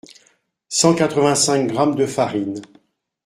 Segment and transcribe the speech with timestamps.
[0.69, 2.59] Cent-quatre-vingt-cinq grammes de farine.